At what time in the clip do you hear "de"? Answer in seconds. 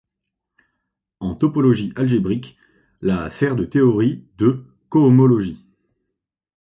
3.55-3.65, 4.39-4.65